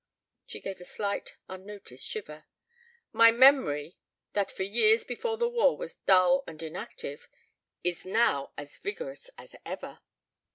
She 0.47 0.59
gave 0.59 0.81
a 0.81 0.83
slight 0.83 1.35
unnoticed 1.47 2.07
shiver. 2.09 2.45
"My 3.11 3.29
memory, 3.29 3.97
that 4.33 4.49
for 4.49 4.63
years 4.63 5.03
before 5.03 5.37
the 5.37 5.47
war 5.47 5.77
was 5.77 5.93
dull 6.07 6.43
and 6.47 6.63
inactive, 6.63 7.29
is 7.83 8.03
now 8.03 8.51
as 8.57 8.79
vigorous 8.79 9.29
as 9.37 9.55
ever." 9.63 9.99